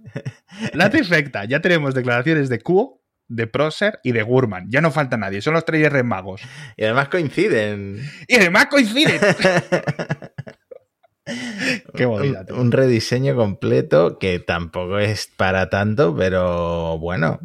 [0.73, 1.45] La trifecta.
[1.45, 4.71] Ya tenemos declaraciones de Kuo, de Proser y de Gurman.
[4.71, 5.41] Ya no falta nadie.
[5.43, 6.43] Son los tres Reyes Magos.
[6.77, 8.01] Y además coinciden.
[8.29, 9.21] Y además coinciden.
[11.95, 12.57] Qué bonito.
[12.57, 17.39] Un, rediseño completo que tampoco es para tanto, pero bueno.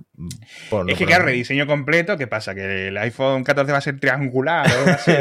[0.88, 2.56] es que, claro, rediseño completo, ¿qué pasa?
[2.56, 5.12] ¿Que el iPhone 14 va a ser triangular o algo así?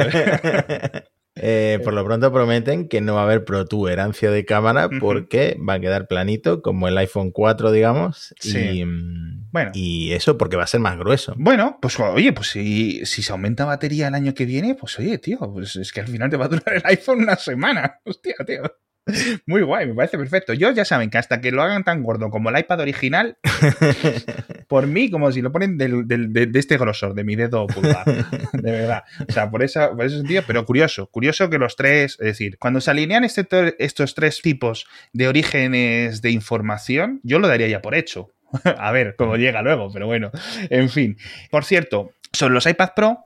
[1.46, 5.74] Eh, por lo pronto prometen que no va a haber protuberancia de cámara porque va
[5.74, 8.34] a quedar planito, como el iPhone 4, digamos.
[8.42, 9.70] Y, mm, bueno.
[9.74, 11.34] y eso porque va a ser más grueso.
[11.36, 15.18] Bueno, pues oye, pues si, si se aumenta batería el año que viene, pues oye,
[15.18, 18.00] tío, pues es que al final te va a durar el iPhone una semana.
[18.04, 18.62] Hostia, tío.
[19.46, 20.54] Muy guay, me parece perfecto.
[20.54, 23.36] Yo ya saben que hasta que lo hagan tan gordo como el iPad original,
[24.68, 28.04] por mí, como si lo ponen de, este grosor, de mi dedo pulgar.
[28.52, 29.04] De verdad.
[29.28, 31.08] O sea, por, esa, por ese sentido, pero curioso.
[31.08, 36.22] Curioso que los tres, es decir, cuando se alinean este, estos tres tipos de orígenes
[36.22, 38.32] de información, yo lo daría ya por hecho.
[38.78, 40.30] A ver cómo llega luego, pero bueno.
[40.70, 41.18] En fin.
[41.50, 43.18] Por cierto, sobre los iPad Pro,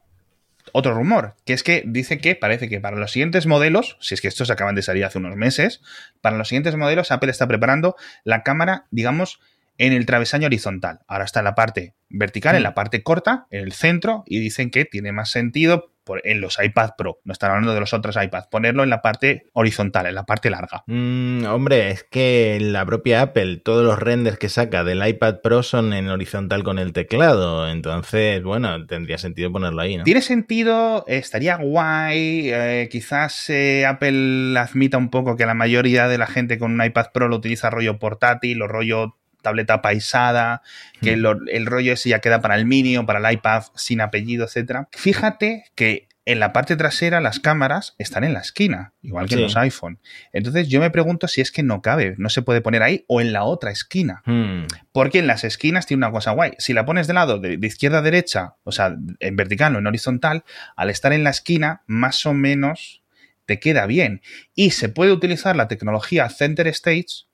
[0.73, 4.21] otro rumor, que es que dice que parece que para los siguientes modelos, si es
[4.21, 5.83] que estos acaban de salir hace unos meses,
[6.21, 9.41] para los siguientes modelos Apple está preparando la cámara, digamos,
[9.79, 11.01] en el travesaño horizontal.
[11.07, 14.71] Ahora está en la parte vertical, en la parte corta, en el centro, y dicen
[14.71, 15.93] que tiene más sentido
[16.25, 19.47] en los iPad Pro, no están hablando de los otros iPads, ponerlo en la parte
[19.53, 20.85] horizontal, en la parte larga.
[20.87, 25.63] Mm, hombre, es que la propia Apple, todos los renders que saca del iPad Pro
[25.63, 30.05] son en horizontal con el teclado, entonces, bueno, tendría sentido ponerlo ahí, ¿no?
[30.05, 36.19] Tiene sentido, estaría guay, eh, quizás eh, Apple admita un poco que la mayoría de
[36.19, 40.63] la gente con un iPad Pro lo utiliza rollo portátil o rollo tableta paisada,
[41.01, 44.45] que el, rollo ese ya queda para el mini o para el iPad sin apellido,
[44.45, 44.89] etcétera.
[44.93, 49.41] Fíjate que en la parte trasera las cámaras están en la esquina, igual que en
[49.41, 49.99] los iPhone.
[50.35, 53.23] Entonces yo me pregunto si es que no cabe, no se puede poner ahí o
[53.23, 54.23] en la otra esquina.
[54.27, 54.65] Hmm.
[54.93, 56.53] Porque en las esquinas tiene una cosa guay.
[56.59, 59.79] Si la pones de lado, de, de, izquierda a derecha, o sea, en vertical o
[59.79, 60.45] en horizontal,
[60.77, 63.03] al estar en la esquina, más o menos
[63.47, 64.21] te queda bien.
[64.55, 67.28] Y se puede utilizar la tecnología Center Stage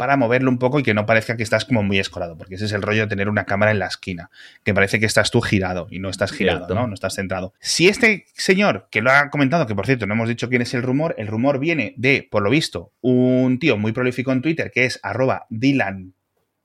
[0.00, 2.64] para moverlo un poco y que no parezca que estás como muy escorado, porque ese
[2.64, 4.30] es el rollo de tener una cámara en la esquina,
[4.64, 6.86] que parece que estás tú girado y no estás girado, ¿no?
[6.86, 7.52] No estás centrado.
[7.60, 10.72] Si este señor, que lo ha comentado, que por cierto no hemos dicho quién es
[10.72, 14.70] el rumor, el rumor viene de, por lo visto, un tío muy prolífico en Twitter
[14.72, 16.14] que es arroba Dylan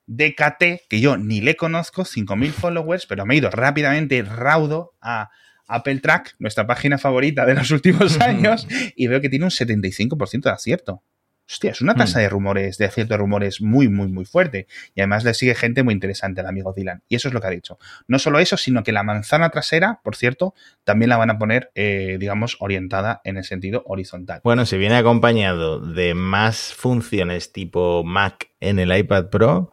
[0.08, 5.30] DKT, que yo ni le conozco, 5.000 followers, pero me he ido rápidamente raudo a
[5.68, 10.44] Apple Track, nuestra página favorita de los últimos años, y veo que tiene un 75%
[10.44, 11.04] de acierto.
[11.48, 11.98] Hostia, es una hmm.
[11.98, 14.68] tasa de rumores, de ciertos rumores muy, muy, muy fuerte.
[14.96, 17.04] Y además le sigue gente muy interesante al amigo Dylan.
[17.08, 17.78] Y eso es lo que ha dicho.
[18.08, 20.54] No solo eso, sino que la manzana trasera, por cierto,
[20.84, 24.42] también la van a poner, eh, digamos, orientada en el sentido horizontal.
[24.44, 29.72] Bueno, si viene acompañado de más funciones tipo Mac en el iPad Pro,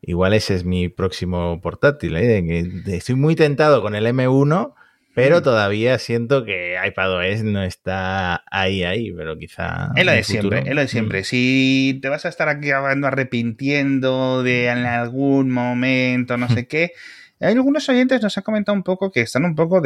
[0.00, 2.16] igual ese es mi próximo portátil.
[2.16, 2.72] ¿eh?
[2.86, 4.74] Estoy muy tentado con el M1
[5.14, 9.92] pero todavía siento que iPadOS no está ahí, ahí, pero quizá.
[9.94, 11.20] Es lo de siempre, es lo de siempre.
[11.20, 11.24] Mm.
[11.24, 16.92] Si te vas a estar aquí arrepintiendo de en algún momento, no sé qué.
[17.40, 19.82] Hay algunos oyentes nos han comentado un poco que están un poco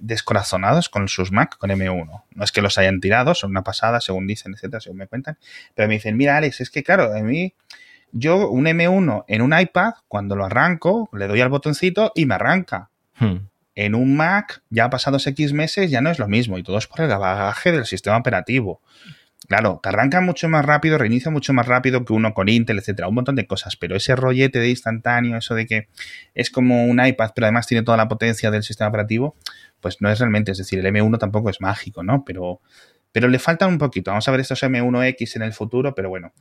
[0.00, 2.22] descorazonados con sus Mac, con M1.
[2.34, 5.38] No es que los hayan tirado, son una pasada, según dicen, etcétera, según me cuentan.
[5.74, 7.54] Pero me dicen, mira, Alex, es que claro, a mí,
[8.12, 12.34] yo un M1 en un iPad, cuando lo arranco, le doy al botoncito y me
[12.34, 12.90] arranca.
[13.18, 13.36] Hmm
[13.74, 16.86] en un Mac, ya pasados X meses, ya no es lo mismo y todo es
[16.86, 18.80] por el bagaje del sistema operativo.
[19.46, 23.08] Claro, te arranca mucho más rápido, reinicia mucho más rápido que uno con Intel, etcétera,
[23.08, 25.88] un montón de cosas, pero ese rollete de instantáneo, eso de que
[26.32, 29.36] es como un iPad, pero además tiene toda la potencia del sistema operativo,
[29.80, 32.24] pues no es realmente, es decir, el M1 tampoco es mágico, ¿no?
[32.24, 32.62] Pero,
[33.12, 34.10] pero le falta un poquito.
[34.10, 36.32] Vamos a ver estos M1X en el futuro, pero bueno.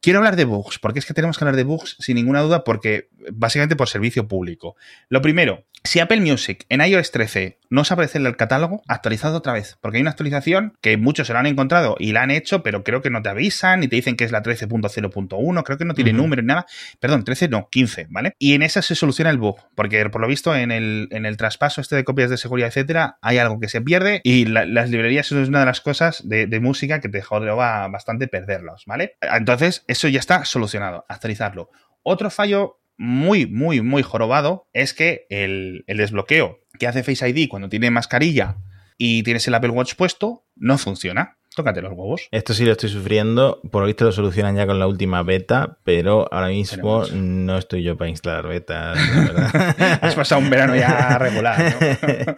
[0.00, 2.62] Quiero hablar de bugs, porque es que tenemos que hablar de bugs sin ninguna duda,
[2.62, 4.76] porque básicamente por servicio público.
[5.08, 9.52] Lo primero, si Apple Music en iOS 13 no os aparece el catálogo, actualizado otra
[9.52, 12.62] vez, porque hay una actualización que muchos se la han encontrado y la han hecho,
[12.62, 15.84] pero creo que no te avisan y te dicen que es la 13.0.1, creo que
[15.84, 16.66] no tiene número ni nada.
[17.00, 18.34] Perdón, 13 no, 15, ¿vale?
[18.38, 21.36] Y en esa se soluciona el bug, porque por lo visto en el, en el
[21.36, 25.30] traspaso este de copias de seguridad, etcétera, hay algo que se pierde y las librerías
[25.32, 29.16] es una de las cosas de, música que te jodeaba bastante perderlos, ¿vale?
[29.20, 31.70] Entonces, eso ya está solucionado, actualizarlo.
[32.02, 37.48] Otro fallo muy, muy, muy jorobado es que el, el, desbloqueo que hace Face ID
[37.48, 38.56] cuando tiene mascarilla
[38.98, 41.38] y tienes el Apple Watch puesto no funciona.
[41.56, 42.28] Tócate los huevos.
[42.32, 43.62] Esto sí lo estoy sufriendo.
[43.70, 47.82] Por lo visto lo solucionan ya con la última beta, pero ahora mismo no estoy
[47.82, 48.98] yo para instalar betas.
[50.02, 51.56] Has pasado un verano ya regular.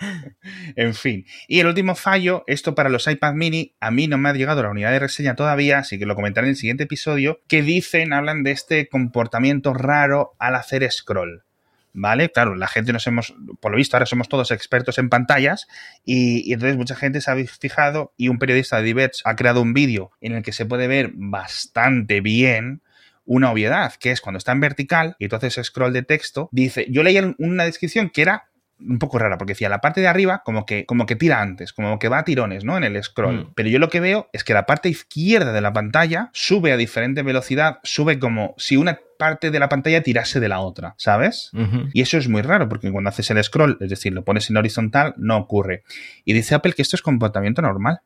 [0.77, 1.27] en fin.
[1.49, 4.63] Y el último fallo, esto para los iPad mini, a mí no me ha llegado
[4.63, 8.13] la unidad de reseña todavía, así que lo comentaré en el siguiente episodio, que dicen,
[8.13, 11.48] hablan de este comportamiento raro al hacer scroll.
[11.93, 12.31] ¿Vale?
[12.31, 15.67] Claro, la gente nos hemos, por lo visto, ahora somos todos expertos en pantallas
[16.05, 19.75] y, entonces mucha gente se ha fijado y un periodista de Diverge ha creado un
[19.75, 22.83] vídeo en el que se puede ver bastante bien
[23.25, 27.03] una obviedad, que es cuando está en vertical y entonces scroll de texto, dice, yo
[27.03, 28.49] leí una descripción que era
[28.81, 31.73] un poco rara, porque decía, la parte de arriba como que, como que tira antes,
[31.73, 32.77] como que va a tirones, ¿no?
[32.77, 33.41] En el scroll.
[33.41, 33.53] Mm.
[33.55, 36.77] Pero yo lo que veo es que la parte izquierda de la pantalla sube a
[36.77, 41.51] diferente velocidad, sube como si una parte de la pantalla tirase de la otra, ¿sabes?
[41.93, 44.57] Y eso es muy raro, porque cuando haces el scroll, es decir, lo pones en
[44.57, 45.83] horizontal, no ocurre.
[46.25, 48.01] Y dice Apple que esto es comportamiento normal.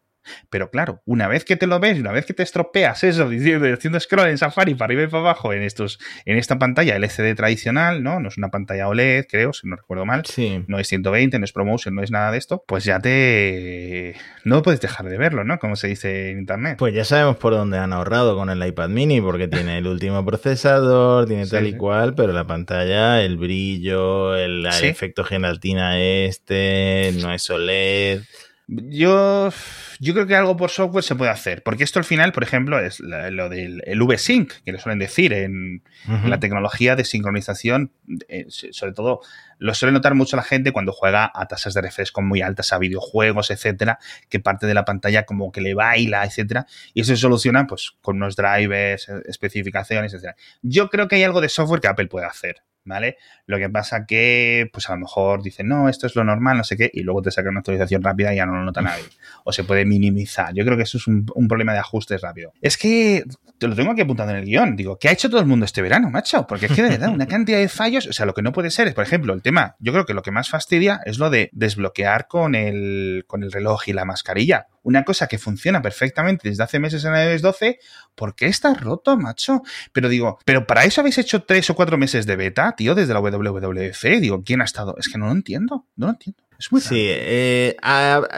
[0.51, 3.67] Pero claro, una vez que te lo ves, una vez que te estropeas eso, diciendo,
[3.73, 7.35] haciendo scroll en Safari para arriba y para abajo en estos, en esta pantalla LCD
[7.37, 8.21] tradicional, ¿no?
[8.21, 10.25] No es una pantalla OLED, creo, si no recuerdo mal.
[10.27, 10.65] Sí.
[10.69, 12.65] No es 120, no es promotion, no es nada de esto.
[12.67, 14.15] Pues ya te.
[14.45, 15.59] No puedes dejar de verlo, ¿no?
[15.59, 16.77] Como se dice en internet.
[16.79, 20.25] Pues ya sabemos por dónde han ahorrado con el iPad mini, porque tiene el último
[20.25, 21.77] procesador, tiene Sí, tal y sí.
[21.77, 28.23] cual, pero la pantalla, el brillo, el, el efecto gelatina este, no es OLED.
[28.69, 29.51] Yo,
[29.99, 32.79] yo creo que algo por software se puede hacer, porque esto al final, por ejemplo,
[32.79, 35.83] es la- lo del el V-Sync, que le suelen decir en,
[36.29, 37.93] la tecnología de sincronización,
[38.29, 39.21] eh, sobre todo
[39.59, 42.79] lo suele notar mucho la gente cuando juega a tasas de refresco muy altas a
[42.79, 43.99] videojuegos, etcétera,
[44.29, 47.93] que parte de la pantalla como que le baila, etcétera, y eso se soluciona pues
[48.01, 50.37] con unos drivers, eh, especificaciones, etcétera.
[50.63, 53.17] Yo creo que hay algo de software que Apple puede hacer, ¿vale?
[53.47, 56.65] Lo que pasa que, pues a lo mejor dicen, no, esto es lo normal, no
[56.65, 59.05] sé qué, y luego te sacan una actualización rápida y ya no lo nota nadie.
[59.45, 60.53] O se puede minimizar.
[60.55, 62.53] Yo creo que eso es un, un problema de ajustes rápido.
[62.61, 63.25] Es que
[63.63, 64.75] te lo tengo aquí apuntado en el guion.
[64.75, 66.47] Digo, ¿qué ha hecho todo el mundo este verano, macho?
[66.49, 68.09] Porque es que de verdad, una cantidad de fallos.
[68.09, 70.15] O sea, lo que no puede ser es, por ejemplo, el tema, yo creo que
[70.15, 74.05] lo que más fastidia es lo de desbloquear con el, con el reloj y la
[74.05, 74.67] mascarilla.
[74.83, 77.79] Una cosa que funciona perfectamente desde hace meses en iOS 12,
[78.15, 79.63] ¿por qué está roto, macho?
[79.93, 83.15] Pero digo, ¿pero para eso habéis hecho tres o cuatro meses de beta, tío, desde
[83.15, 84.21] la WWDC?
[84.21, 84.97] Digo, ¿quién ha estado?
[84.99, 86.43] Es que no lo entiendo, no lo entiendo.
[86.63, 86.81] Es muy.
[86.81, 87.77] Sí, eh,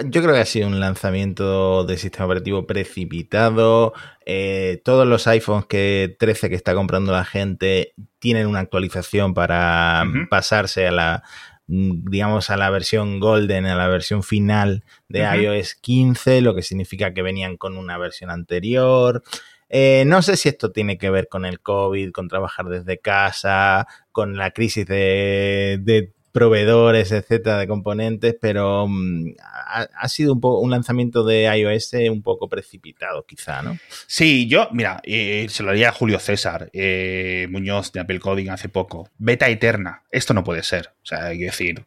[0.07, 3.93] yo creo que ha sido un lanzamiento de sistema operativo precipitado.
[4.25, 10.05] Eh, todos los iPhones que 13 que está comprando la gente tienen una actualización para
[10.31, 11.23] pasarse a la
[11.67, 17.15] digamos a la versión golden, a la versión final de iOS 15, lo que significa
[17.15, 19.23] que venían con una versión anterior.
[19.71, 23.87] Eh, no sé si esto tiene que ver con el COVID, con trabajar desde casa,
[24.13, 30.41] con la crisis de, de proveedores, etcétera, de componentes, pero mm, ha, ha sido un
[30.41, 33.79] poco un lanzamiento de iOS un poco precipitado, quizá, ¿no?
[34.09, 38.49] Sí, yo, mira, eh, se lo haría a Julio César eh, Muñoz de Apple Coding
[38.49, 39.09] hace poco.
[39.17, 40.03] Beta eterna.
[40.11, 40.89] Esto no puede ser.
[41.05, 41.85] O sea, hay que decir,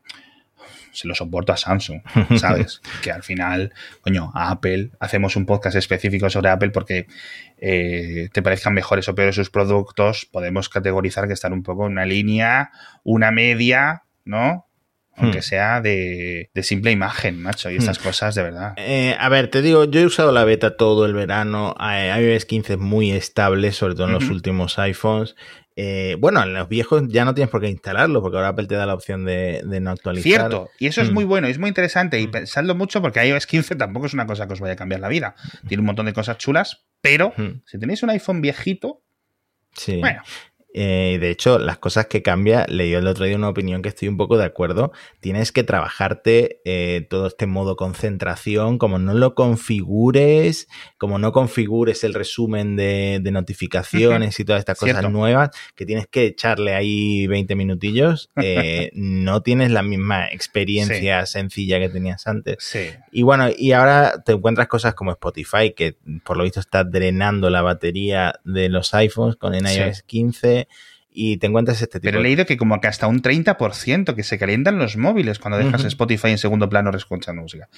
[0.93, 1.99] se lo soporto a Samsung,
[2.39, 2.81] ¿sabes?
[3.03, 7.07] que al final, coño, a Apple hacemos un podcast específico sobre Apple porque
[7.57, 11.91] eh, te parezcan mejores o peores sus productos, podemos categorizar que están un poco en
[11.91, 12.71] una línea,
[13.03, 14.65] una media, ¿no?
[15.19, 15.41] Aunque Hmm.
[15.41, 18.73] sea de, de simple imagen, macho, y estas cosas de verdad.
[18.77, 21.73] Eh, a ver, te digo, yo he usado la beta todo el verano.
[21.79, 25.35] iOS 15 es muy estable, sobre todo en los últimos iPhones.
[25.75, 28.75] Eh, bueno, en los viejos ya no tienes por qué instalarlo, porque ahora Apple te
[28.75, 30.23] da la opción de, de no actualizar.
[30.49, 31.13] Cierto, y eso es Mm.
[31.13, 34.45] muy bueno, es muy interesante y pensadlo mucho porque iOS 15 tampoco es una cosa
[34.47, 35.33] que os vaya a cambiar la vida.
[35.67, 39.01] Tiene un montón de cosas chulas, pero Mm, si tenéis un iPhone viejito,
[39.75, 39.99] Sí.
[39.99, 40.21] bueno,
[40.73, 44.07] eh, de hecho, las cosas que cambia, leí el otro día una opinión que estoy
[44.07, 44.91] un poco de acuerdo.
[45.19, 52.03] Tienes que trabajarte eh, todo este modo concentración, como no lo configures, como no configures
[52.03, 57.55] el resumen de, notificaciones y todas estas cosas nuevas, que tienes que echarle ahí 20
[57.55, 62.57] minutillos, eh, no tienes la misma experiencia sencilla que tenías antes.
[63.11, 67.49] Y bueno, y ahora te encuentras cosas como Spotify, que por lo visto está drenando
[67.49, 70.56] la batería de los iPhones con el iOS 15
[71.19, 72.09] y te encuentras este tipo.
[72.09, 75.57] Pero he leído que como que hasta un 30% que se calientan los móviles cuando
[75.57, 75.83] dejas.
[75.83, 77.69] Spotify en segundo plano escuchando música.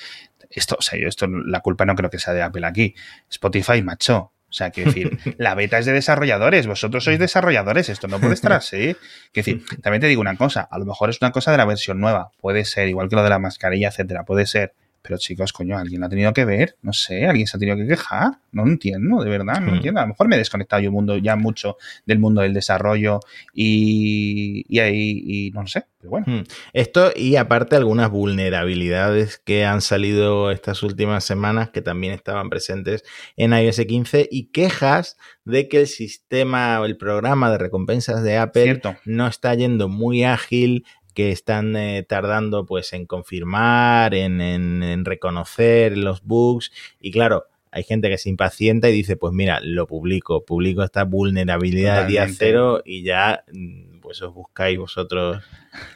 [0.49, 2.95] Esto, o sea, yo esto la culpa no creo que sea de Apple aquí.
[3.29, 4.33] Spotify, macho.
[4.49, 8.33] O sea, que decir, la beta es de desarrolladores, vosotros sois desarrolladores, esto no puede
[8.33, 8.95] estar así.
[9.31, 11.65] Que decir, también te digo una cosa, a lo mejor es una cosa de la
[11.65, 15.53] versión nueva, puede ser, igual que lo de la mascarilla, etcétera, puede ser, pero chicos,
[15.53, 18.31] coño, alguien lo ha tenido que ver, no sé, alguien se ha tenido que quejar,
[18.51, 19.75] no entiendo, de verdad, no Hmm.
[19.75, 19.99] entiendo.
[19.99, 23.19] A lo mejor me he desconectado yo mundo, ya mucho del mundo del desarrollo
[23.53, 26.25] y, y ahí, y no lo sé, pero bueno.
[26.27, 26.43] Hmm.
[26.73, 33.03] Esto y aparte algunas vulnerabilidades que han salido estas últimas semanas que también estaban presentes
[33.37, 38.37] en iOS 15 y quejas de que el sistema o el programa de recompensas de
[38.37, 38.95] Apple Cierto.
[39.05, 40.85] no está yendo muy ágil,
[41.19, 46.71] que están eh, tardando pues en confirmar, en, en- en reconocer los bugs.
[47.01, 51.03] Y claro, hay gente que se impacienta y dice, pues mira, lo publico, publico esta
[51.03, 55.43] vulnerabilidad día cero y ya mm, pues os buscáis vosotros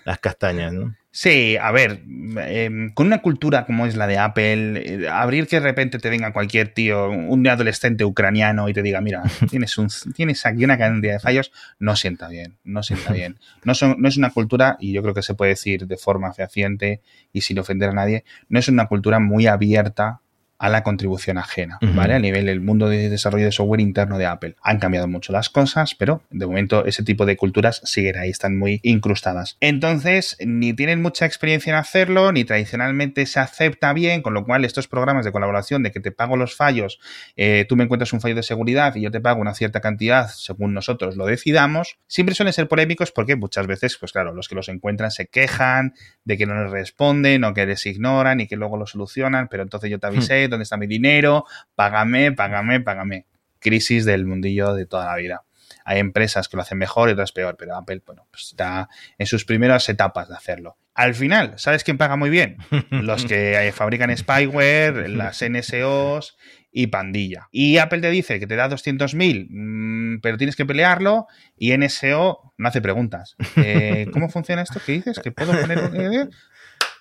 [0.06, 0.96] las castañas, ¿no?
[1.10, 2.04] Sí, a ver,
[2.46, 6.12] em, con una cultura como es la de Apple, eh, abrir que de repente te
[6.12, 10.78] venga cualquier tío, un adolescente ucraniano y te diga, mira, tienes, un, tienes aquí una
[10.78, 13.40] cantidad de fallos, no sienta bien, no sienta bien.
[13.64, 16.34] No, son, no es una cultura, y yo creo que se puede decir de forma
[16.34, 20.22] fehaciente y sin ofender a nadie, no es una cultura muy abierta
[20.58, 22.14] a la contribución ajena, ¿vale?
[22.14, 24.56] A nivel del mundo de desarrollo de software interno de Apple.
[24.62, 28.58] Han cambiado mucho las cosas, pero de momento ese tipo de culturas siguen ahí, están
[28.58, 29.58] muy incrustadas.
[29.60, 34.64] Entonces, ni tienen mucha experiencia en hacerlo, ni tradicionalmente se acepta bien, con lo cual
[34.64, 37.00] estos programas de colaboración de que te pago los fallos,
[37.36, 40.30] eh, tú me encuentras un fallo de seguridad y yo te pago una cierta cantidad
[40.30, 44.56] según nosotros lo decidamos, siempre suelen ser polémicos porque muchas veces, pues claro, los que
[44.56, 45.94] los encuentran se quejan
[46.24, 49.64] de que no les responden o que les ignoran y que luego lo solucionan, pero
[49.64, 51.46] entonces yo te avisé, ¿dónde está mi dinero?
[51.76, 53.28] Págame, págame, págame.
[53.60, 55.44] Crisis del mundillo de toda la vida.
[55.86, 59.28] Hay empresas que lo hacen mejor y otras peor, pero Apple, bueno, pues está en
[59.28, 60.78] sus primeras etapas de hacerlo.
[60.96, 62.58] Al final, ¿sabes quién paga muy bien?
[62.92, 66.38] Los que fabrican spyware, las NSOs
[66.72, 67.48] y pandilla.
[67.52, 71.28] Y Apple te dice que te da 200.000, mmm, pero tienes que pelearlo
[71.58, 73.36] y NSO no hace preguntas.
[73.66, 74.82] Eh, ¿Cómo funciona esto?
[74.86, 75.20] ¿Qué dices?
[75.20, 76.32] ¿Que puedo poner un...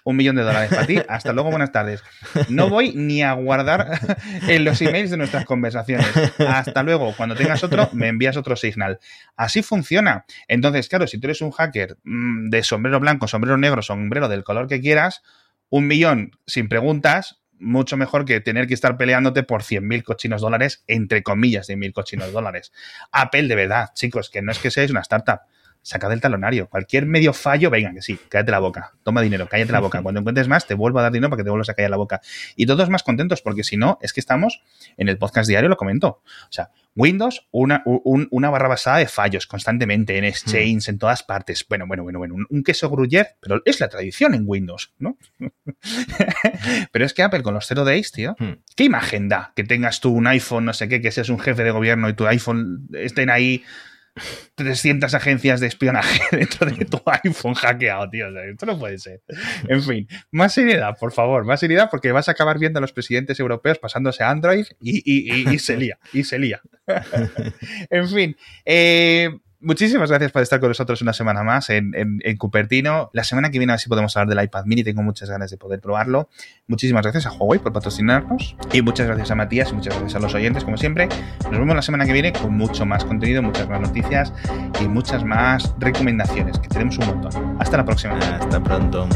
[0.05, 0.99] Un millón de dólares para ti.
[1.09, 2.03] Hasta luego, buenas tardes.
[2.49, 4.01] No voy ni a guardar
[4.49, 6.09] en los emails de nuestras conversaciones.
[6.39, 7.15] Hasta luego.
[7.17, 8.99] Cuando tengas otro, me envías otro signal.
[9.37, 10.25] Así funciona.
[10.49, 14.45] Entonces, claro, si tú eres un hacker mm, de sombrero blanco, sombrero negro, sombrero del
[14.45, 15.23] color que quieras,
[15.69, 20.83] un millón sin preguntas, mucho mejor que tener que estar peleándote por 100.000 cochinos dólares,
[20.89, 22.73] entre comillas, de mil cochinos dólares.
[23.13, 25.43] Apple, de verdad, chicos, que no es que seáis una startup
[25.83, 26.69] saca del talonario.
[26.69, 30.01] Cualquier medio fallo, venga, que sí, cállate la boca, toma dinero, cállate la boca.
[30.03, 31.97] Cuando encuentres más, te vuelvo a dar dinero para que te vuelvas a callar la
[31.97, 32.21] boca.
[32.57, 34.63] Y todos más contentos, porque si no, es que estamos
[34.97, 36.09] en el podcast diario, lo comento.
[36.09, 41.65] O sea, Windows, una, una barra basada de fallos constantemente, en Exchange, en todas partes.
[41.69, 45.17] Bueno, bueno, bueno, bueno, un, queso gruyere, pero es la tradición en Windows, ¿no?
[46.93, 48.53] pero es que Apple con los 0 days, tío, hmm.
[48.77, 49.53] ¿qué imagen da?
[49.57, 52.15] Que tengas tú un iPhone, no sé qué, que seas un jefe de gobierno y
[52.15, 53.65] tu iPhone estén ahí
[54.55, 58.27] 300 agencias de espionaje dentro de tu iPhone hackeado, tío.
[58.41, 59.23] esto no puede ser.
[59.69, 62.93] En fin, más seriedad, por favor, más seriedad porque vas a acabar viendo a los
[62.93, 66.61] presidentes europeos pasándose a Android y, se lía, y se lía.
[67.91, 69.31] en fin, eh,
[69.63, 71.93] muchísimas gracias por estar con nosotros una semana más en,
[72.39, 73.11] Cupertino.
[73.13, 74.85] La semana que viene a ver si podemos hablar del iPad mini.
[74.85, 76.29] Tengo muchas ganas de poder probarlo.
[76.67, 78.57] Muchísimas gracias a Huawei por patrocinarnos.
[78.73, 81.09] Y muchas gracias a Matías y muchas gracias a los oyentes, como siempre.
[81.45, 84.33] Nos vemos la semana que viene con mucho más contenido, muchas más noticias
[84.81, 87.57] y muchas más recomendaciones, que tenemos un montón.
[87.61, 88.19] Hasta la próxima.
[88.19, 89.09] Hasta pronto.